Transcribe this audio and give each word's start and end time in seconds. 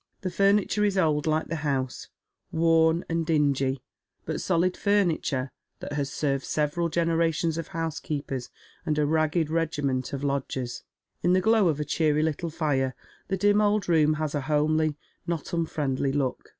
The 0.21 0.31
furniture 0.31 0.83
is 0.83 0.97
old 0.97 1.27
like 1.27 1.45
the 1.49 1.57
house, 1.57 2.07
worn 2.51 3.05
and 3.07 3.23
dingy, 3.23 3.83
but 4.25 4.41
solid 4.41 4.73
furni 4.73 5.21
ture 5.21 5.51
that 5.79 5.93
has 5.93 6.11
served 6.11 6.43
several 6.43 6.89
generations 6.89 7.55
of 7.59 7.67
housekeepers 7.67 8.49
and 8.83 8.97
a 8.97 9.05
ragged 9.05 9.51
regiment 9.51 10.11
of 10.11 10.23
lodgers. 10.23 10.81
In 11.21 11.33
the 11.33 11.39
glow 11.39 11.67
of 11.67 11.79
a 11.79 11.85
cheeiy 11.85 12.23
little 12.23 12.49
fire 12.49 12.95
the 13.27 13.37
dim 13.37 13.61
old 13.61 13.87
room 13.87 14.15
has 14.15 14.33
a 14.33 14.41
homely, 14.41 14.97
not 15.27 15.53
unfriendly 15.53 16.11
look. 16.13 16.49